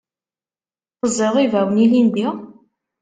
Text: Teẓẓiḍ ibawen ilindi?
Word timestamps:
Teẓẓiḍ 0.99 1.35
ibawen 1.45 1.81
ilindi? 1.85 2.27